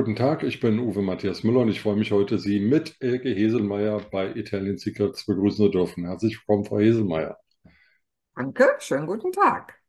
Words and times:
Guten 0.00 0.16
Tag, 0.16 0.42
ich 0.42 0.60
bin 0.60 0.78
Uwe 0.78 1.02
Matthias 1.02 1.44
Müller 1.44 1.60
und 1.60 1.68
ich 1.68 1.82
freue 1.82 1.94
mich 1.94 2.10
heute, 2.10 2.38
Sie 2.38 2.58
mit 2.58 2.96
Elke 3.00 3.28
Heselmeier 3.28 4.00
bei 4.10 4.34
Italian 4.34 4.78
Secrets 4.78 5.26
begrüßen 5.26 5.66
zu 5.66 5.68
dürfen. 5.68 6.06
Herzlich 6.06 6.38
willkommen, 6.38 6.64
Frau 6.64 6.78
Heselmeier. 6.78 7.38
Danke, 8.34 8.76
schönen 8.78 9.06
guten 9.06 9.30
Tag. 9.30 9.79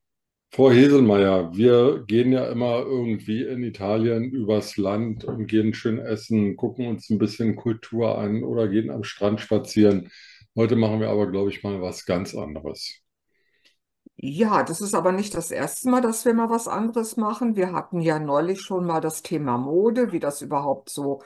Frau 0.53 0.69
Heselmeier, 0.71 1.53
wir 1.55 2.03
gehen 2.05 2.31
ja 2.31 2.45
immer 2.51 2.79
irgendwie 2.79 3.43
in 3.43 3.63
Italien 3.63 4.31
übers 4.31 4.77
Land 4.77 5.23
und 5.23 5.47
gehen 5.47 5.73
schön 5.73 5.97
essen, 5.99 6.55
gucken 6.57 6.87
uns 6.87 7.09
ein 7.09 7.17
bisschen 7.17 7.55
Kultur 7.55 8.17
an 8.17 8.43
oder 8.43 8.67
gehen 8.67 8.89
am 8.91 9.03
Strand 9.03 9.39
spazieren. 9.41 10.11
Heute 10.55 10.75
machen 10.75 10.99
wir 10.99 11.09
aber, 11.09 11.31
glaube 11.31 11.49
ich, 11.51 11.63
mal 11.63 11.81
was 11.81 12.05
ganz 12.05 12.35
anderes. 12.35 13.01
Ja, 14.23 14.63
das 14.63 14.81
ist 14.81 14.93
aber 14.93 15.11
nicht 15.11 15.33
das 15.33 15.49
erste 15.51 15.89
Mal, 15.89 16.01
dass 16.01 16.23
wir 16.25 16.33
mal 16.33 16.49
was 16.49 16.67
anderes 16.67 17.17
machen. 17.17 17.55
Wir 17.55 17.71
hatten 17.73 17.99
ja 18.01 18.19
neulich 18.19 18.61
schon 18.61 18.85
mal 18.85 19.01
das 19.01 19.21
Thema 19.23 19.57
Mode, 19.57 20.11
wie 20.11 20.19
das 20.19 20.41
überhaupt 20.41 20.89
so 20.89 21.21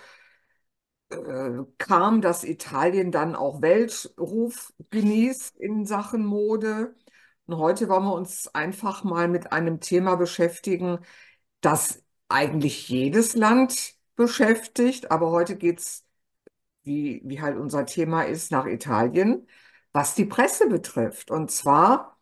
äh, 1.10 1.64
kam, 1.78 2.22
dass 2.22 2.44
Italien 2.44 3.12
dann 3.12 3.36
auch 3.36 3.62
Weltruf 3.62 4.74
genießt 4.90 5.58
in 5.60 5.86
Sachen 5.86 6.26
Mode. 6.26 6.96
Und 7.48 7.58
heute 7.58 7.90
wollen 7.90 8.06
wir 8.06 8.14
uns 8.14 8.48
einfach 8.56 9.04
mal 9.04 9.28
mit 9.28 9.52
einem 9.52 9.80
Thema 9.80 10.16
beschäftigen, 10.16 11.00
das 11.62 12.04
eigentlich 12.30 12.90
jedes 12.90 13.36
Land 13.36 13.96
beschäftigt. 14.16 15.12
Aber 15.12 15.32
heute 15.32 15.56
geht 15.58 15.80
es, 15.80 16.06
wie, 16.84 17.22
wie 17.26 17.42
halt 17.42 17.58
unser 17.58 17.86
Thema 17.86 18.24
ist, 18.24 18.52
nach 18.52 18.66
Italien, 18.66 19.48
was 19.92 20.16
die 20.16 20.26
Presse 20.26 20.68
betrifft. 20.70 21.32
Und 21.32 21.52
zwar 21.52 22.20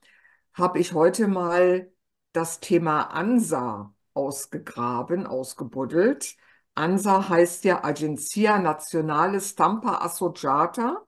habe 0.54 0.80
ich 0.80 0.94
heute 0.94 1.28
mal 1.28 1.92
das 2.34 2.60
Thema 2.60 3.04
ANSA 3.14 3.94
ausgegraben, 4.14 5.26
ausgebuddelt. 5.28 6.36
ANSA 6.76 7.30
heißt 7.30 7.64
ja 7.66 7.84
Agenzia 7.84 8.60
Nazionale 8.60 9.40
Stampa 9.42 10.00
Associata. 10.06 11.06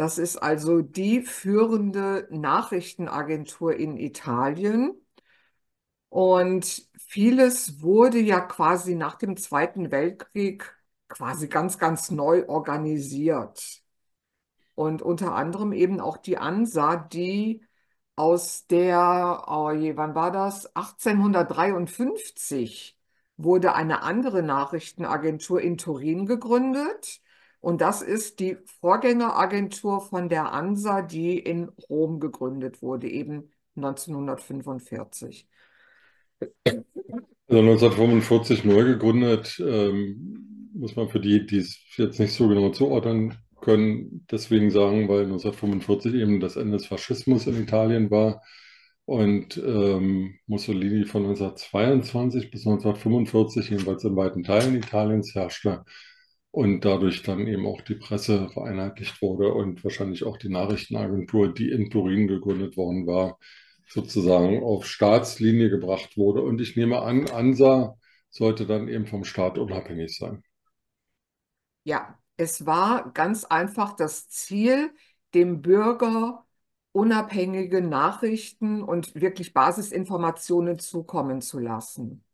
Das 0.00 0.16
ist 0.16 0.38
also 0.38 0.80
die 0.80 1.20
führende 1.20 2.26
Nachrichtenagentur 2.30 3.76
in 3.76 3.98
Italien. 3.98 4.94
Und 6.08 6.88
vieles 6.96 7.82
wurde 7.82 8.18
ja 8.18 8.40
quasi 8.40 8.94
nach 8.94 9.16
dem 9.16 9.36
Zweiten 9.36 9.90
Weltkrieg 9.90 10.74
quasi 11.08 11.48
ganz, 11.48 11.76
ganz 11.76 12.10
neu 12.10 12.48
organisiert. 12.48 13.82
Und 14.74 15.02
unter 15.02 15.34
anderem 15.34 15.74
eben 15.74 16.00
auch 16.00 16.16
die 16.16 16.38
ANSA, 16.38 16.96
die 16.96 17.62
aus 18.16 18.66
der, 18.68 19.44
oh 19.48 19.70
je, 19.70 19.98
wann 19.98 20.14
war 20.14 20.32
das? 20.32 20.74
1853 20.74 22.96
wurde 23.36 23.74
eine 23.74 24.02
andere 24.02 24.42
Nachrichtenagentur 24.42 25.60
in 25.60 25.76
Turin 25.76 26.24
gegründet. 26.24 27.20
Und 27.60 27.80
das 27.80 28.00
ist 28.02 28.40
die 28.40 28.56
Vorgängeragentur 28.80 30.00
von 30.00 30.28
der 30.28 30.52
ANSA, 30.52 31.02
die 31.02 31.38
in 31.38 31.68
Rom 31.88 32.18
gegründet 32.18 32.80
wurde, 32.80 33.08
eben 33.08 33.50
1945. 33.76 35.46
Also 36.56 36.84
1945 37.48 38.64
neu 38.64 38.84
gegründet, 38.84 39.60
ähm, 39.64 40.70
muss 40.72 40.96
man 40.96 41.08
für 41.08 41.20
die, 41.20 41.44
die 41.46 41.58
es 41.58 41.78
jetzt 41.96 42.18
nicht 42.18 42.32
so 42.32 42.48
genau 42.48 42.70
zuordnen 42.70 43.36
können 43.60 44.24
deswegen 44.30 44.70
sagen, 44.70 45.08
weil 45.08 45.24
1945 45.24 46.14
eben 46.14 46.40
das 46.40 46.56
Ende 46.56 46.78
des 46.78 46.86
Faschismus 46.86 47.46
in 47.46 47.60
Italien 47.62 48.10
war 48.10 48.42
und 49.04 49.58
ähm, 49.58 50.36
Mussolini 50.46 51.04
von 51.04 51.24
1922 51.24 52.50
bis 52.50 52.66
1945 52.66 53.70
jedenfalls 53.70 54.04
in 54.04 54.16
weiten 54.16 54.44
Teilen 54.44 54.76
Italiens 54.76 55.34
herrschte 55.34 55.84
und 56.52 56.84
dadurch 56.84 57.22
dann 57.22 57.46
eben 57.46 57.66
auch 57.66 57.80
die 57.82 57.94
Presse 57.94 58.48
vereinheitlicht 58.50 59.22
wurde 59.22 59.52
und 59.52 59.84
wahrscheinlich 59.84 60.24
auch 60.24 60.36
die 60.36 60.48
Nachrichtenagentur, 60.48 61.52
die 61.54 61.70
in 61.70 61.90
Turin 61.90 62.26
gegründet 62.28 62.76
worden 62.76 63.06
war, 63.06 63.38
sozusagen 63.88 64.62
auf 64.62 64.86
Staatslinie 64.86 65.70
gebracht 65.70 66.16
wurde. 66.16 66.42
Und 66.42 66.60
ich 66.60 66.76
nehme 66.76 67.00
an, 67.02 67.28
ANSA 67.30 67.96
sollte 68.30 68.66
dann 68.66 68.88
eben 68.88 69.06
vom 69.06 69.24
Staat 69.24 69.58
unabhängig 69.58 70.16
sein. 70.16 70.42
Ja, 71.84 72.18
es 72.36 72.66
war 72.66 73.12
ganz 73.12 73.44
einfach 73.44 73.94
das 73.96 74.28
Ziel, 74.28 74.94
dem 75.34 75.62
Bürger 75.62 76.46
unabhängige 76.92 77.80
Nachrichten 77.82 78.82
und 78.82 79.14
wirklich 79.14 79.52
Basisinformationen 79.54 80.78
zukommen 80.78 81.40
zu 81.40 81.58
lassen. 81.58 82.24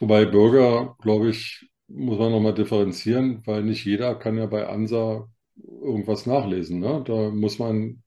Wobei 0.00 0.24
Bürger, 0.24 0.96
glaube 1.00 1.30
ich, 1.30 1.68
muss 1.88 2.18
man 2.18 2.32
nochmal 2.32 2.54
differenzieren, 2.54 3.42
weil 3.46 3.62
nicht 3.62 3.84
jeder 3.84 4.14
kann 4.14 4.36
ja 4.36 4.46
bei 4.46 4.66
ANSA 4.66 5.28
irgendwas 5.56 6.26
nachlesen. 6.26 6.80
Ne? 6.80 7.02
Da 7.06 7.30
muss 7.30 7.58
man 7.58 8.02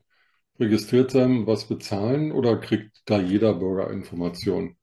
registriert 0.59 1.11
sein, 1.11 1.47
was 1.47 1.67
bezahlen 1.67 2.31
oder 2.31 2.57
kriegt 2.57 3.01
da 3.05 3.19
jeder 3.19 3.53
Bürger 3.53 3.89
Informationen? 3.91 4.77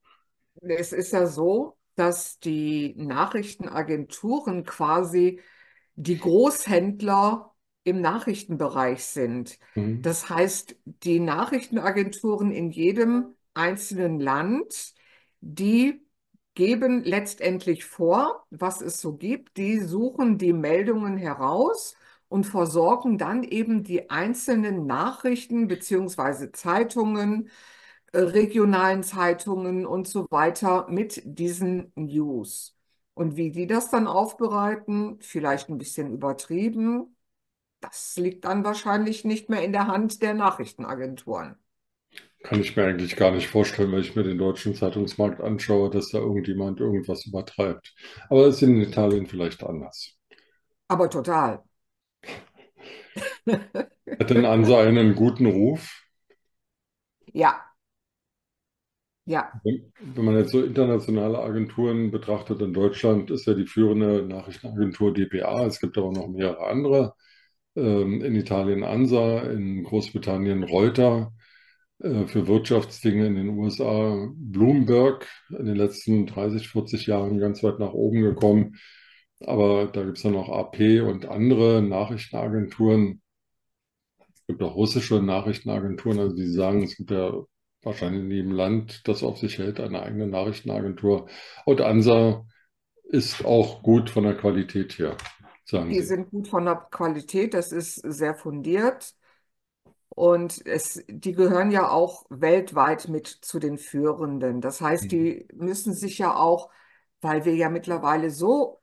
Es 0.62 0.92
ist 0.92 1.12
ja 1.12 1.26
so, 1.26 1.76
dass 1.94 2.38
die 2.38 2.94
Nachrichtenagenturen 2.96 4.64
quasi 4.64 5.40
die 5.94 6.18
Großhändler 6.18 7.52
im 7.84 8.00
Nachrichtenbereich 8.00 9.04
sind. 9.04 9.58
Mhm. 9.74 10.02
Das 10.02 10.28
heißt, 10.28 10.76
die 10.84 11.20
Nachrichtenagenturen 11.20 12.50
in 12.50 12.70
jedem 12.70 13.34
einzelnen 13.54 14.20
Land, 14.20 14.94
die 15.40 16.05
geben 16.56 17.04
letztendlich 17.04 17.84
vor, 17.86 18.46
was 18.50 18.82
es 18.82 19.00
so 19.00 19.16
gibt. 19.16 19.56
Die 19.58 19.80
suchen 19.80 20.38
die 20.38 20.52
Meldungen 20.54 21.16
heraus 21.18 21.96
und 22.28 22.44
versorgen 22.46 23.18
dann 23.18 23.44
eben 23.44 23.84
die 23.84 24.10
einzelnen 24.10 24.86
Nachrichten 24.86 25.68
beziehungsweise 25.68 26.52
Zeitungen, 26.52 27.50
äh, 28.12 28.18
regionalen 28.20 29.02
Zeitungen 29.02 29.86
und 29.86 30.08
so 30.08 30.26
weiter 30.30 30.86
mit 30.90 31.22
diesen 31.24 31.92
News. 31.96 32.76
Und 33.14 33.36
wie 33.36 33.50
die 33.50 33.66
das 33.66 33.90
dann 33.90 34.06
aufbereiten, 34.06 35.18
vielleicht 35.20 35.68
ein 35.70 35.78
bisschen 35.78 36.12
übertrieben, 36.12 37.16
das 37.80 38.16
liegt 38.16 38.44
dann 38.44 38.64
wahrscheinlich 38.64 39.24
nicht 39.24 39.48
mehr 39.50 39.62
in 39.64 39.72
der 39.72 39.86
Hand 39.88 40.22
der 40.22 40.34
Nachrichtenagenturen. 40.34 41.56
Kann 42.46 42.60
ich 42.60 42.76
mir 42.76 42.84
eigentlich 42.84 43.16
gar 43.16 43.32
nicht 43.32 43.48
vorstellen, 43.48 43.90
wenn 43.92 44.00
ich 44.00 44.14
mir 44.14 44.22
den 44.22 44.38
deutschen 44.38 44.74
Zeitungsmarkt 44.74 45.40
anschaue, 45.40 45.90
dass 45.90 46.10
da 46.10 46.18
irgendjemand 46.18 46.80
irgendwas 46.80 47.26
übertreibt. 47.26 47.94
Aber 48.28 48.46
es 48.46 48.56
ist 48.56 48.62
in 48.62 48.80
Italien 48.80 49.26
vielleicht 49.26 49.64
anders. 49.64 50.16
Aber 50.88 51.08
total. 51.10 51.62
Hat 53.46 54.30
denn 54.30 54.44
Ansa 54.44 54.80
einen 54.80 55.14
guten 55.14 55.46
Ruf? 55.46 56.02
Ja, 57.34 57.74
ja. 59.26 59.52
Wenn 59.64 60.24
man 60.24 60.36
jetzt 60.36 60.52
so 60.52 60.62
internationale 60.62 61.38
Agenturen 61.40 62.10
betrachtet, 62.10 62.62
in 62.62 62.72
Deutschland 62.72 63.30
ist 63.30 63.46
ja 63.46 63.54
die 63.54 63.66
führende 63.66 64.22
Nachrichtenagentur 64.26 65.12
dpa, 65.12 65.66
es 65.66 65.80
gibt 65.80 65.98
aber 65.98 66.12
noch 66.12 66.28
mehrere 66.28 66.66
andere. 66.66 67.14
Ähm, 67.76 68.22
in 68.22 68.34
Italien 68.36 68.84
ANSA, 68.84 69.40
in 69.50 69.84
Großbritannien 69.84 70.62
Reuter, 70.64 71.32
für 72.00 72.46
Wirtschaftsdinge 72.46 73.26
in 73.26 73.36
den 73.36 73.48
USA 73.50 74.28
Bloomberg, 74.34 75.26
in 75.50 75.66
den 75.66 75.76
letzten 75.76 76.26
30, 76.26 76.68
40 76.68 77.06
Jahren 77.06 77.38
ganz 77.38 77.62
weit 77.62 77.78
nach 77.78 77.92
oben 77.92 78.20
gekommen. 78.22 78.76
Aber 79.40 79.86
da 79.86 80.04
gibt 80.04 80.16
es 80.18 80.22
dann 80.22 80.32
noch 80.32 80.48
AP 80.50 81.00
und 81.00 81.26
andere 81.26 81.82
Nachrichtenagenturen. 81.82 83.22
Es 84.34 84.46
gibt 84.46 84.62
auch 84.62 84.74
russische 84.76 85.20
Nachrichtenagenturen, 85.22 86.18
also 86.20 86.36
die 86.36 86.46
sagen, 86.48 86.82
es 86.84 86.96
gibt 86.96 87.10
ja 87.10 87.32
wahrscheinlich 87.82 88.22
in 88.22 88.30
jedem 88.30 88.52
Land, 88.52 89.02
das 89.08 89.22
auf 89.22 89.38
sich 89.38 89.58
hält, 89.58 89.80
eine 89.80 90.02
eigene 90.02 90.26
Nachrichtenagentur. 90.26 91.28
Und 91.64 91.80
ANSA 91.80 92.46
ist 93.04 93.44
auch 93.44 93.82
gut 93.82 94.10
von 94.10 94.24
der 94.24 94.36
Qualität 94.36 94.98
her, 94.98 95.16
sagen 95.64 95.94
Die 95.94 96.00
Sie. 96.00 96.02
sind 96.02 96.30
gut 96.30 96.48
von 96.48 96.64
der 96.64 96.76
Qualität, 96.90 97.54
das 97.54 97.72
ist 97.72 97.94
sehr 97.96 98.34
fundiert. 98.34 99.14
Und 100.16 100.66
es, 100.66 101.04
die 101.08 101.32
gehören 101.32 101.70
ja 101.70 101.90
auch 101.90 102.24
weltweit 102.30 103.08
mit 103.08 103.26
zu 103.28 103.58
den 103.58 103.76
Führenden. 103.76 104.62
Das 104.62 104.80
heißt, 104.80 105.12
die 105.12 105.46
mhm. 105.52 105.66
müssen 105.66 105.94
sich 105.94 106.18
ja 106.18 106.34
auch, 106.34 106.70
weil 107.20 107.44
wir 107.44 107.54
ja 107.54 107.68
mittlerweile 107.68 108.30
so 108.30 108.80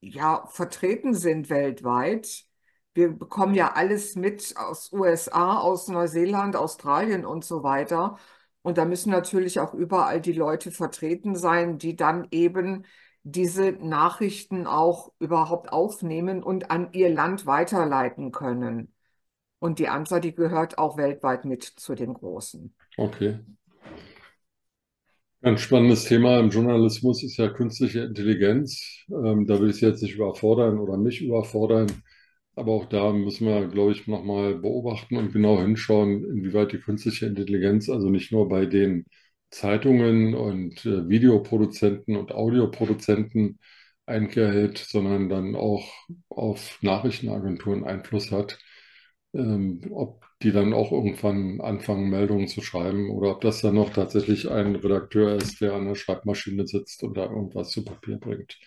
ja, 0.00 0.46
vertreten 0.48 1.14
sind 1.14 1.50
weltweit, 1.50 2.46
wir 2.94 3.10
bekommen 3.16 3.54
ja 3.54 3.72
alles 3.74 4.16
mit 4.16 4.54
aus 4.56 4.92
USA, 4.92 5.58
aus 5.60 5.88
Neuseeland, 5.88 6.56
Australien 6.56 7.24
und 7.24 7.44
so 7.44 7.62
weiter. 7.62 8.18
Und 8.62 8.78
da 8.78 8.84
müssen 8.84 9.10
natürlich 9.10 9.60
auch 9.60 9.74
überall 9.74 10.20
die 10.20 10.32
Leute 10.32 10.72
vertreten 10.72 11.36
sein, 11.36 11.78
die 11.78 11.94
dann 11.96 12.26
eben 12.32 12.84
diese 13.22 13.72
Nachrichten 13.72 14.66
auch 14.66 15.12
überhaupt 15.20 15.72
aufnehmen 15.72 16.42
und 16.42 16.70
an 16.70 16.92
ihr 16.92 17.10
Land 17.10 17.46
weiterleiten 17.46 18.32
können. 18.32 18.92
Und 19.60 19.78
die 19.78 19.88
ANSA, 19.88 20.20
die 20.20 20.34
gehört 20.34 20.78
auch 20.78 20.96
weltweit 20.96 21.44
mit 21.44 21.62
zu 21.62 21.94
den 21.94 22.14
Großen. 22.14 22.74
Okay. 22.96 23.38
Ein 25.42 25.56
spannendes 25.56 26.04
Thema 26.04 26.38
im 26.38 26.50
Journalismus 26.50 27.22
ist 27.22 27.36
ja 27.38 27.48
künstliche 27.48 28.00
Intelligenz. 28.00 29.04
Ähm, 29.08 29.46
da 29.46 29.60
will 29.60 29.70
ich 29.70 29.76
Sie 29.76 29.86
jetzt 29.86 30.02
nicht 30.02 30.16
überfordern 30.16 30.78
oder 30.78 30.96
mich 30.96 31.22
überfordern. 31.22 31.86
Aber 32.56 32.72
auch 32.72 32.86
da 32.86 33.12
müssen 33.12 33.46
wir, 33.46 33.66
glaube 33.68 33.92
ich, 33.92 34.06
nochmal 34.06 34.56
beobachten 34.56 35.16
und 35.16 35.32
genau 35.32 35.58
hinschauen, 35.60 36.24
inwieweit 36.24 36.72
die 36.72 36.78
künstliche 36.80 37.26
Intelligenz 37.26 37.88
also 37.88 38.10
nicht 38.10 38.32
nur 38.32 38.48
bei 38.48 38.66
den 38.66 39.06
Zeitungen 39.50 40.34
und 40.34 40.84
äh, 40.84 41.08
Videoproduzenten 41.08 42.16
und 42.16 42.32
Audioproduzenten 42.32 43.58
Einkehr 44.06 44.50
hält, 44.52 44.78
sondern 44.78 45.28
dann 45.28 45.54
auch 45.56 45.88
auf 46.28 46.78
Nachrichtenagenturen 46.82 47.84
Einfluss 47.84 48.30
hat, 48.30 48.58
ähm, 49.32 49.80
ob 49.92 50.24
die 50.42 50.52
dann 50.52 50.72
auch 50.72 50.92
irgendwann 50.92 51.60
anfangen, 51.60 52.10
Meldungen 52.10 52.48
zu 52.48 52.62
schreiben 52.62 53.10
oder 53.10 53.32
ob 53.32 53.40
das 53.42 53.60
dann 53.60 53.74
noch 53.74 53.90
tatsächlich 53.90 54.50
ein 54.50 54.76
Redakteur 54.76 55.36
ist, 55.36 55.60
der 55.60 55.74
an 55.74 55.86
der 55.86 55.94
Schreibmaschine 55.94 56.66
sitzt 56.66 57.02
und 57.02 57.16
da 57.16 57.24
irgendwas 57.24 57.70
zu 57.70 57.84
Papier 57.84 58.18
bringt. 58.18 58.58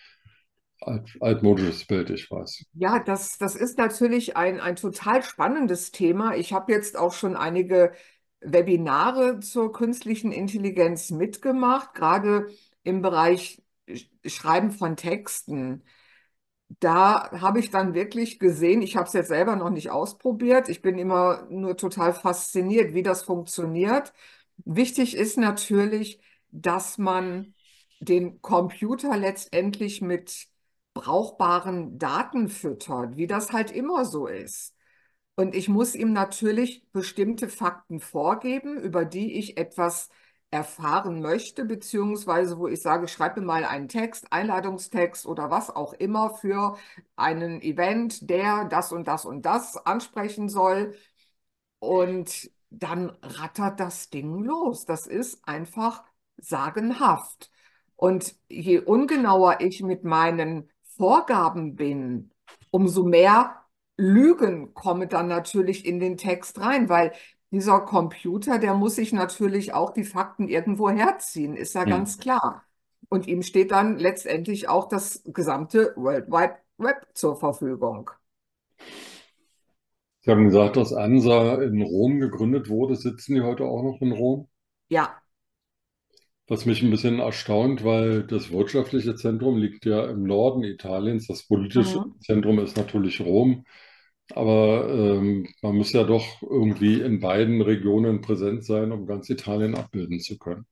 Alt, 0.80 1.16
altmodisches 1.20 1.86
Bild, 1.86 2.10
ich 2.10 2.30
weiß. 2.30 2.64
Ja, 2.72 2.98
das, 2.98 3.38
das 3.38 3.54
ist 3.54 3.78
natürlich 3.78 4.36
ein, 4.36 4.60
ein 4.60 4.76
total 4.76 5.22
spannendes 5.22 5.92
Thema. 5.92 6.34
Ich 6.34 6.52
habe 6.52 6.72
jetzt 6.72 6.96
auch 6.96 7.12
schon 7.12 7.36
einige 7.36 7.92
Webinare 8.40 9.40
zur 9.40 9.72
künstlichen 9.72 10.32
Intelligenz 10.32 11.10
mitgemacht, 11.10 11.94
gerade 11.94 12.48
im 12.82 13.00
Bereich 13.00 13.62
Schreiben 14.26 14.72
von 14.72 14.96
Texten. 14.96 15.82
Da 16.80 17.30
habe 17.40 17.60
ich 17.60 17.70
dann 17.70 17.94
wirklich 17.94 18.38
gesehen, 18.38 18.82
ich 18.82 18.96
habe 18.96 19.06
es 19.06 19.12
jetzt 19.12 19.28
selber 19.28 19.54
noch 19.56 19.70
nicht 19.70 19.90
ausprobiert, 19.90 20.68
ich 20.68 20.82
bin 20.82 20.98
immer 20.98 21.46
nur 21.50 21.76
total 21.76 22.12
fasziniert, 22.14 22.94
wie 22.94 23.02
das 23.02 23.22
funktioniert. 23.22 24.12
Wichtig 24.64 25.16
ist 25.16 25.38
natürlich, 25.38 26.20
dass 26.50 26.98
man 26.98 27.54
den 28.00 28.40
Computer 28.42 29.16
letztendlich 29.16 30.00
mit 30.02 30.48
brauchbaren 30.94 31.98
Daten 31.98 32.48
füttert, 32.48 33.16
wie 33.16 33.26
das 33.26 33.52
halt 33.52 33.70
immer 33.70 34.04
so 34.04 34.26
ist. 34.26 34.74
Und 35.36 35.54
ich 35.54 35.68
muss 35.68 35.94
ihm 35.94 36.12
natürlich 36.12 36.86
bestimmte 36.92 37.48
Fakten 37.48 38.00
vorgeben, 38.00 38.78
über 38.80 39.04
die 39.04 39.34
ich 39.38 39.56
etwas 39.58 40.08
erfahren 40.54 41.20
möchte, 41.20 41.64
beziehungsweise 41.64 42.58
wo 42.58 42.68
ich 42.68 42.80
sage, 42.80 43.08
schreibe 43.08 43.40
mal 43.40 43.64
einen 43.64 43.88
Text, 43.88 44.32
Einladungstext 44.32 45.26
oder 45.26 45.50
was 45.50 45.68
auch 45.74 45.94
immer 45.94 46.30
für 46.30 46.78
einen 47.16 47.60
Event, 47.60 48.30
der 48.30 48.64
das 48.66 48.92
und 48.92 49.08
das 49.08 49.24
und 49.24 49.44
das 49.44 49.76
ansprechen 49.76 50.48
soll. 50.48 50.94
Und 51.80 52.50
dann 52.70 53.10
rattert 53.22 53.80
das 53.80 54.10
Ding 54.10 54.44
los. 54.44 54.84
Das 54.84 55.08
ist 55.08 55.46
einfach 55.48 56.04
sagenhaft. 56.36 57.50
Und 57.96 58.36
je 58.48 58.78
ungenauer 58.78 59.60
ich 59.60 59.82
mit 59.82 60.04
meinen 60.04 60.70
Vorgaben 60.96 61.74
bin, 61.74 62.30
umso 62.70 63.02
mehr 63.04 63.64
Lügen 63.96 64.72
kommen 64.74 65.08
dann 65.08 65.26
natürlich 65.28 65.84
in 65.84 65.98
den 66.00 66.16
Text 66.16 66.60
rein, 66.60 66.88
weil 66.88 67.12
dieser 67.54 67.80
Computer, 67.80 68.58
der 68.60 68.74
muss 68.74 68.96
sich 68.96 69.12
natürlich 69.14 69.74
auch 69.74 69.92
die 69.94 70.04
Fakten 70.04 70.48
irgendwo 70.48 70.90
herziehen, 70.90 71.56
ist 71.56 71.74
ja 71.74 71.86
Hm. 71.86 71.90
ganz 71.90 72.18
klar. 72.18 72.64
Und 73.08 73.26
ihm 73.28 73.42
steht 73.42 73.70
dann 73.72 73.98
letztendlich 73.98 74.68
auch 74.68 74.88
das 74.88 75.22
gesamte 75.26 75.94
World 75.96 76.28
Wide 76.30 76.56
Web 76.78 77.06
zur 77.14 77.36
Verfügung. 77.36 78.10
Sie 80.22 80.30
haben 80.32 80.46
gesagt, 80.46 80.76
dass 80.76 80.92
ANSA 80.92 81.62
in 81.62 81.80
Rom 81.80 82.18
gegründet 82.18 82.68
wurde. 82.68 82.96
Sitzen 82.96 83.36
die 83.36 83.42
heute 83.42 83.62
auch 83.64 83.84
noch 83.84 84.00
in 84.00 84.10
Rom? 84.10 84.48
Ja, 84.88 85.22
Was 86.46 86.66
mich 86.66 86.82
ein 86.82 86.90
bisschen 86.90 87.20
erstaunt, 87.20 87.84
weil 87.84 88.22
das 88.26 88.50
wirtschaftliche 88.52 89.14
Zentrum 89.14 89.56
liegt 89.58 89.86
ja 89.86 90.06
im 90.10 90.24
Norden 90.24 90.62
Italiens. 90.62 91.26
Das 91.26 91.46
politische 91.46 92.00
mhm. 92.00 92.20
Zentrum 92.20 92.58
ist 92.58 92.76
natürlich 92.76 93.20
Rom. 93.20 93.64
Aber 94.32 94.88
ähm, 94.90 95.48
man 95.62 95.76
muss 95.76 95.92
ja 95.92 96.04
doch 96.04 96.42
irgendwie 96.42 97.00
in 97.00 97.20
beiden 97.20 97.60
Regionen 97.62 98.20
präsent 98.20 98.64
sein, 98.64 98.92
um 98.92 99.06
ganz 99.06 99.28
Italien 99.30 99.74
abbilden 99.74 100.20
zu 100.20 100.38
können. 100.38 100.66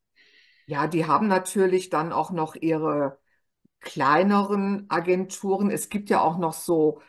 Ja, 0.66 0.86
die 0.86 1.06
haben 1.06 1.28
natürlich 1.28 1.90
dann 1.90 2.12
auch 2.12 2.30
noch 2.30 2.54
ihre 2.54 3.18
kleineren 3.80 4.86
Agenturen. 4.90 5.70
Es 5.70 5.88
gibt 5.90 6.10
ja 6.10 6.20
auch 6.22 6.38
noch 6.38 6.52
so 6.54 7.00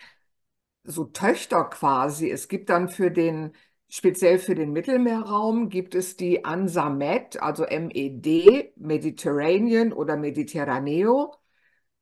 so 0.83 1.05
Töchter 1.05 1.65
quasi. 1.65 2.29
Es 2.31 2.47
gibt 2.47 2.69
dann 2.69 2.89
für 2.89 3.11
den, 3.11 3.53
speziell 3.89 4.39
für 4.39 4.55
den 4.55 4.71
Mittelmeerraum, 4.73 5.69
gibt 5.69 5.95
es 5.95 6.17
die 6.17 6.45
ANSA 6.45 6.89
Med, 6.89 7.41
also 7.41 7.65
MED, 7.65 8.73
Mediterranean 8.77 9.93
oder 9.93 10.17
Mediterraneo, 10.17 11.35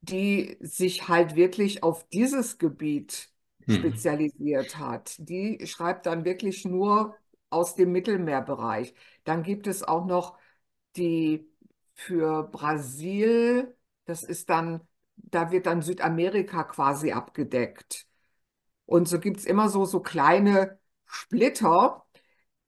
die 0.01 0.57
sich 0.61 1.09
halt 1.09 1.35
wirklich 1.37 1.83
auf 1.83 2.07
dieses 2.09 2.59
Gebiet 2.59 3.30
Mhm. 3.67 4.01
spezialisiert 4.01 4.77
hat. 4.77 5.15
Die 5.19 5.65
schreibt 5.67 6.05
dann 6.05 6.25
wirklich 6.25 6.65
nur 6.65 7.15
aus 7.49 7.75
dem 7.75 7.91
Mittelmeerbereich. 7.91 8.93
Dann 9.23 9.43
gibt 9.43 9.67
es 9.67 9.83
auch 9.83 10.05
noch 10.05 10.37
die 10.95 11.47
für 11.95 12.43
Brasil, 12.43 13.75
das 14.05 14.23
ist 14.23 14.49
dann, 14.49 14.81
da 15.15 15.51
wird 15.51 15.65
dann 15.67 15.81
Südamerika 15.81 16.63
quasi 16.63 17.11
abgedeckt. 17.11 18.07
Und 18.85 19.07
so 19.07 19.19
gibt 19.19 19.37
es 19.39 19.45
immer 19.45 19.69
so, 19.69 19.85
so 19.85 19.99
kleine 20.01 20.79
Splitter, 21.05 22.05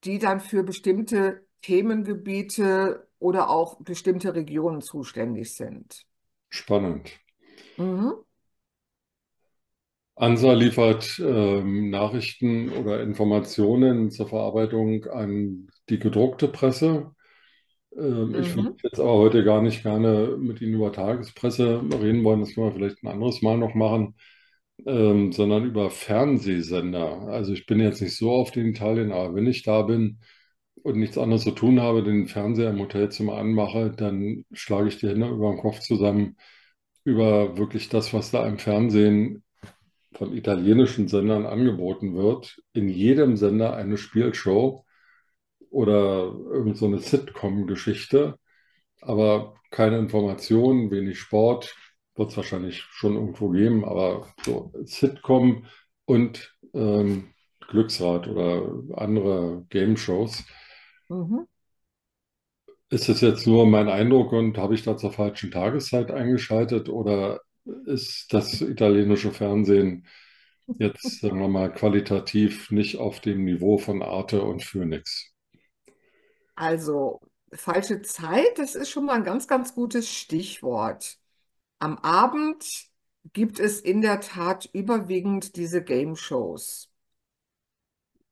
die 0.03 0.19
dann 0.19 0.39
für 0.41 0.63
bestimmte 0.63 1.45
Themengebiete 1.61 3.07
oder 3.19 3.49
auch 3.49 3.77
bestimmte 3.81 4.35
Regionen 4.35 4.81
zuständig 4.81 5.55
sind. 5.55 6.05
Spannend. 6.49 7.19
Mhm. 7.77 8.23
ANSA 10.15 10.53
liefert 10.53 11.19
ähm, 11.19 11.89
Nachrichten 11.89 12.69
oder 12.69 13.01
Informationen 13.01 14.11
zur 14.11 14.27
Verarbeitung 14.29 15.05
an 15.05 15.67
die 15.89 15.99
gedruckte 15.99 16.47
Presse. 16.47 17.15
Ähm, 17.97 18.35
ich 18.39 18.55
würde 18.55 18.69
Mhm. 18.69 18.77
jetzt 18.83 18.99
aber 18.99 19.13
heute 19.15 19.43
gar 19.43 19.61
nicht 19.61 19.83
gerne 19.83 20.37
mit 20.39 20.61
Ihnen 20.61 20.75
über 20.75 20.91
Tagespresse 20.93 21.81
reden 22.01 22.23
wollen, 22.23 22.41
das 22.41 22.55
können 22.55 22.67
wir 22.67 22.73
vielleicht 22.73 23.03
ein 23.03 23.07
anderes 23.09 23.41
Mal 23.41 23.57
noch 23.57 23.75
machen, 23.75 24.15
ähm, 24.85 25.31
sondern 25.31 25.65
über 25.65 25.89
Fernsehsender. 25.91 27.21
Also 27.29 27.53
ich 27.53 27.65
bin 27.67 27.79
jetzt 27.79 28.01
nicht 28.01 28.17
so 28.17 28.31
oft 28.31 28.57
in 28.57 28.67
Italien, 28.67 29.11
aber 29.11 29.35
wenn 29.35 29.47
ich 29.47 29.63
da 29.63 29.83
bin 29.83 30.19
und 30.83 30.97
nichts 30.99 31.17
anderes 31.17 31.43
zu 31.43 31.51
tun 31.51 31.81
habe, 31.81 32.03
den 32.03 32.27
Fernseher 32.27 32.71
im 32.71 32.79
Hotelzimmer 32.81 33.35
anmache, 33.37 33.91
dann 33.91 34.45
schlage 34.53 34.89
ich 34.89 34.97
die 34.97 35.09
Hände 35.09 35.29
über 35.29 35.51
den 35.51 35.59
Kopf 35.61 35.79
zusammen 35.81 36.37
über 37.05 37.57
wirklich 37.57 37.89
das, 37.89 38.13
was 38.13 38.31
da 38.31 38.47
im 38.47 38.59
Fernsehen 38.59 39.43
von 40.13 40.33
italienischen 40.35 41.07
Sendern 41.07 41.45
angeboten 41.45 42.15
wird. 42.15 42.61
In 42.73 42.89
jedem 42.89 43.37
Sender 43.37 43.75
eine 43.75 43.97
Spielshow 43.97 44.85
oder 45.69 46.33
irgend 46.51 46.77
so 46.77 46.85
eine 46.85 46.99
Sitcom-Geschichte, 46.99 48.37
aber 49.01 49.55
keine 49.71 49.97
Informationen, 49.97 50.91
wenig 50.91 51.19
Sport, 51.19 51.75
wird 52.15 52.31
es 52.31 52.37
wahrscheinlich 52.37 52.81
schon 52.81 53.15
irgendwo 53.15 53.49
geben, 53.49 53.85
aber 53.85 54.27
so 54.45 54.71
Sitcom 54.83 55.65
und 56.05 56.55
ähm, 56.73 57.33
Glücksrad 57.67 58.27
oder 58.27 58.69
andere 58.95 59.65
Game-Shows. 59.69 60.43
Mhm. 61.09 61.47
Ist 62.89 63.09
es 63.09 63.21
jetzt 63.21 63.47
nur 63.47 63.65
mein 63.65 63.89
Eindruck 63.89 64.31
und 64.31 64.57
habe 64.57 64.75
ich 64.75 64.83
da 64.83 64.95
zur 64.95 65.11
falschen 65.11 65.49
Tageszeit 65.49 66.11
eingeschaltet 66.11 66.89
oder 66.89 67.41
ist 67.85 68.33
das 68.33 68.61
italienische 68.61 69.31
Fernsehen 69.31 70.07
jetzt, 70.77 71.21
sagen 71.21 71.39
wir 71.39 71.47
mal, 71.49 71.71
qualitativ 71.73 72.71
nicht 72.71 72.97
auf 72.97 73.21
dem 73.21 73.43
Niveau 73.45 73.77
von 73.77 74.01
Arte 74.03 74.43
und 74.43 74.63
Phoenix? 74.63 75.33
Also, 76.55 77.19
falsche 77.53 78.01
Zeit, 78.01 78.57
das 78.57 78.75
ist 78.75 78.89
schon 78.89 79.05
mal 79.05 79.13
ein 79.15 79.23
ganz, 79.23 79.47
ganz 79.47 79.73
gutes 79.75 80.09
Stichwort. 80.09 81.17
Am 81.79 81.97
Abend 81.99 82.65
gibt 83.33 83.59
es 83.59 83.81
in 83.81 84.01
der 84.01 84.21
Tat 84.21 84.69
überwiegend 84.73 85.55
diese 85.57 85.83
Game-Shows. 85.83 86.89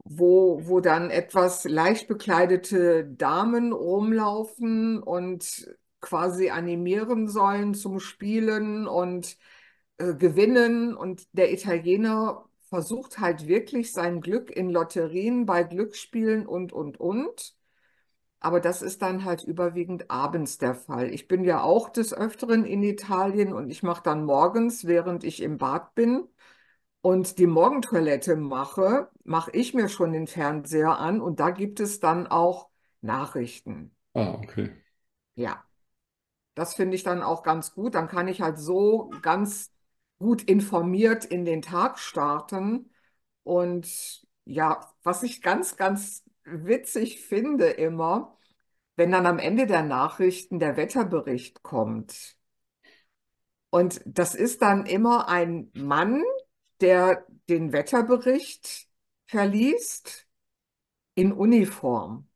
wo, 0.04 0.60
wo 0.68 0.80
dann 0.80 1.10
etwas 1.12 1.64
leicht 1.66 2.08
bekleidete 2.08 3.06
Damen 3.06 3.72
rumlaufen 3.72 5.02
und 5.02 5.68
quasi 6.02 6.50
animieren 6.50 7.28
sollen 7.30 7.74
zum 7.76 8.00
Spielen 8.00 8.88
und 8.88 9.38
äh, 9.98 10.14
gewinnen. 10.16 10.96
Und 10.96 11.28
der 11.34 11.54
Italiener 11.54 12.46
versucht 12.70 13.20
halt 13.20 13.48
wirklich 13.48 13.94
sein 13.94 14.22
Glück 14.22 14.52
in 14.52 14.70
Lotterien, 14.70 15.46
bei 15.46 15.64
Glücksspielen 15.64 16.48
und, 16.48 16.74
und, 16.74 17.00
und. 17.00 17.56
aber 18.40 18.60
das 18.60 18.82
ist 18.82 19.02
dann 19.02 19.24
halt 19.26 19.44
überwiegend 19.44 20.10
abends 20.12 20.58
der 20.58 20.76
Fall. 20.76 21.14
Ich 21.14 21.28
bin 21.28 21.44
ja 21.44 21.62
auch 21.64 21.90
des 21.90 22.14
Öfteren 22.14 22.66
in 22.66 22.84
Italien 22.84 23.54
und 23.54 23.70
ich 23.70 23.84
mache 23.84 24.04
dann 24.04 24.26
morgens, 24.26 24.86
während 24.86 25.24
ich 25.24 25.42
im 25.42 25.58
Bad 25.58 25.96
bin 25.96 26.28
und 27.02 27.40
die 27.40 27.48
Morgentoilette 27.48 28.36
mache, 28.38 29.10
mache 29.24 29.52
ich 29.54 29.74
mir 29.76 29.90
schon 29.90 30.14
den 30.14 30.28
Fernseher 30.28 31.00
an 31.00 31.22
und 31.22 31.40
da 31.40 31.52
gibt 31.52 31.80
es 31.80 32.00
dann 32.00 32.28
auch 32.28 32.70
Nachrichten. 33.02 33.96
Ah, 34.16 34.40
okay. 34.44 34.72
Ja, 35.36 35.66
das 36.56 36.74
finde 36.76 36.96
ich 36.96 37.04
dann 37.04 37.22
auch 37.24 37.44
ganz 37.44 37.74
gut. 37.74 37.96
Dann 37.96 38.08
kann 38.08 38.28
ich 38.28 38.42
halt 38.42 38.58
so 38.60 39.12
ganz 39.22 39.72
gut 40.20 40.44
informiert 40.44 41.26
in 41.26 41.46
den 41.46 41.62
Tag 41.62 42.00
starten. 42.00 42.92
Und 43.44 44.26
ja, 44.46 44.92
was 45.04 45.24
ich 45.24 45.42
ganz, 45.42 45.78
ganz 45.78 46.24
witzig 46.44 47.22
finde 47.22 47.68
immer, 47.68 48.38
wenn 48.96 49.12
dann 49.12 49.26
am 49.26 49.40
Ende 49.40 49.68
der 49.68 49.84
Nachrichten 49.84 50.60
der 50.60 50.78
Wetterbericht 50.78 51.64
kommt. 51.64 52.38
Und 53.70 54.02
das 54.06 54.36
ist 54.36 54.62
dann 54.62 54.86
immer 54.86 55.30
ein 55.30 55.72
Mann, 55.74 56.24
der 56.82 57.26
den 57.50 57.72
Wetterbericht 57.72 58.88
verliest 59.28 60.28
in 61.16 61.32
Uniform. 61.32 62.28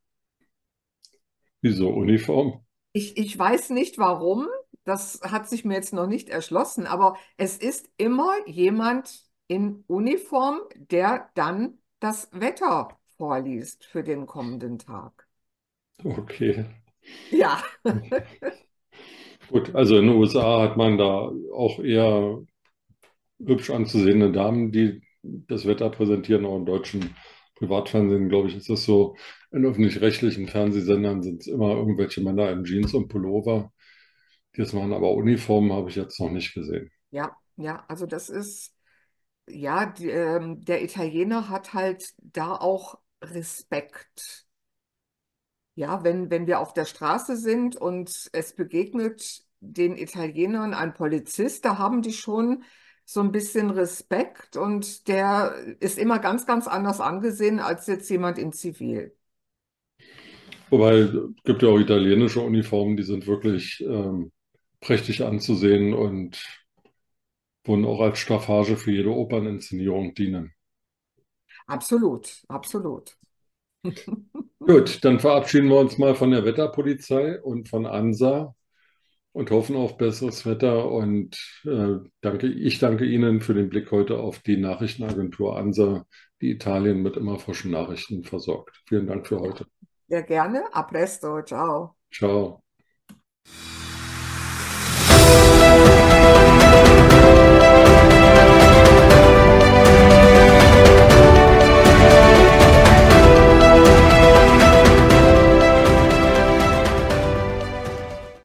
Wieso 1.62 1.90
Uniform? 1.90 2.65
Ich, 2.96 3.18
ich 3.18 3.38
weiß 3.38 3.72
nicht 3.72 3.98
warum, 3.98 4.48
das 4.86 5.20
hat 5.22 5.50
sich 5.50 5.66
mir 5.66 5.74
jetzt 5.74 5.92
noch 5.92 6.08
nicht 6.08 6.30
erschlossen, 6.30 6.88
aber 6.88 7.18
es 7.36 7.58
ist 7.58 7.90
immer 7.98 8.34
jemand 8.46 9.22
in 9.48 9.84
Uniform, 9.88 10.62
der 10.76 11.30
dann 11.34 11.80
das 12.00 12.30
Wetter 12.32 12.98
vorliest 13.18 13.84
für 13.84 14.02
den 14.02 14.26
kommenden 14.26 14.80
Tag. 14.80 15.28
Okay. 16.06 16.68
Ja. 17.32 17.62
Gut, 19.50 19.76
also 19.76 19.98
in 19.98 20.08
den 20.08 20.16
USA 20.16 20.62
hat 20.62 20.78
man 20.78 20.98
da 20.98 21.34
auch 21.54 21.80
eher 21.80 22.40
hübsch 23.40 23.72
anzusehende 23.72 24.32
Damen, 24.32 24.72
die 24.72 25.02
das 25.22 25.66
Wetter 25.66 25.90
präsentieren, 25.90 26.46
auch 26.46 26.56
im 26.56 26.66
deutschen 26.66 27.14
Privatfernsehen, 27.56 28.30
glaube 28.30 28.50
ich, 28.50 28.56
ist 28.56 28.70
das 28.70 28.84
so. 28.84 29.16
In 29.52 29.66
öffentlich-rechtlichen 29.66 30.48
Fernsehsendern 30.48 31.24
sind 31.24 31.42
es 31.42 31.48
immer 31.48 31.72
irgendwelche 31.72 32.22
Männer 32.22 32.52
in 32.52 32.66
Jeans 32.66 32.94
und 32.94 33.08
Pullover, 33.08 33.72
die 34.56 34.62
das 34.62 34.74
machen, 34.74 34.94
aber 34.94 35.14
Uniformen 35.14 35.72
habe 35.72 35.90
ich 35.90 35.96
jetzt 35.96 36.20
noch 36.20 36.32
nicht 36.32 36.54
gesehen. 36.54 36.92
Ja, 37.12 37.36
ja, 37.58 37.86
also 37.88 38.06
das 38.06 38.30
ist, 38.30 38.74
ja, 39.48 39.86
die, 39.86 40.10
ähm, 40.10 40.64
der 40.66 40.84
Italiener 40.84 41.50
hat 41.50 41.74
halt 41.74 42.14
da 42.18 42.56
auch 42.56 43.00
Respekt. 43.22 44.46
Ja, 45.76 46.04
wenn, 46.04 46.30
wenn 46.30 46.48
wir 46.48 46.60
auf 46.60 46.74
der 46.74 46.86
Straße 46.86 47.38
sind 47.38 47.76
und 47.76 48.30
es 48.32 48.56
begegnet 48.56 49.44
den 49.60 49.98
Italienern 49.98 50.74
ein 50.74 50.94
Polizist, 50.94 51.66
da 51.66 51.78
haben 51.78 52.02
die 52.02 52.14
schon 52.14 52.64
so 53.06 53.22
ein 53.22 53.32
bisschen 53.32 53.70
Respekt 53.70 54.58
und 54.58 55.08
der 55.08 55.56
ist 55.80 55.98
immer 56.00 56.20
ganz, 56.20 56.46
ganz 56.46 56.68
anders 56.68 57.00
angesehen 57.00 57.60
als 57.60 57.88
jetzt 57.88 58.10
jemand 58.10 58.38
in 58.40 58.52
Zivil. 58.54 59.16
Wobei, 60.70 60.94
es 61.00 61.12
gibt 61.44 61.62
ja 61.64 61.70
auch 61.70 61.80
italienische 61.80 62.42
Uniformen, 62.42 62.98
die 62.98 63.04
sind 63.04 63.28
wirklich 63.28 63.82
ähm, 63.82 64.32
prächtig 64.82 65.24
anzusehen 65.24 65.94
und 65.94 66.44
würden 67.66 67.84
auch 67.86 68.00
als 68.00 68.20
Staffage 68.20 68.78
für 68.78 68.92
jede 68.92 69.10
Operninszenierung 69.12 70.16
dienen. 70.16 70.54
Absolut, 71.68 72.44
absolut. 72.50 73.18
Gut, 74.60 75.04
dann 75.06 75.20
verabschieden 75.20 75.70
wir 75.70 75.78
uns 75.78 75.98
mal 75.98 76.16
von 76.16 76.32
der 76.32 76.44
Wetterpolizei 76.46 77.40
und 77.42 77.70
von 77.70 77.86
ANSA 77.86 78.55
und 79.36 79.52
hoffen 79.52 79.76
auf 79.76 79.98
besseres 79.98 80.46
Wetter. 80.46 80.90
Und 80.90 81.36
äh, 81.66 81.98
danke, 82.22 82.48
ich 82.48 82.80
danke 82.80 83.04
Ihnen 83.04 83.42
für 83.42 83.54
den 83.54 83.68
Blick 83.68 83.92
heute 83.92 84.18
auf 84.18 84.40
die 84.40 84.56
Nachrichtenagentur 84.56 85.58
ANSA, 85.58 86.06
die 86.40 86.52
Italien 86.52 87.02
mit 87.02 87.18
immer 87.18 87.38
frischen 87.38 87.72
Nachrichten 87.72 88.24
versorgt. 88.24 88.82
Vielen 88.88 89.08
Dank 89.08 89.28
für 89.28 89.42
heute. 89.42 89.66
Sehr 90.08 90.24
gerne. 90.24 90.64
A 90.72 90.84
presto. 90.84 91.42
Ciao. 91.42 91.98
Ciao. 92.14 92.64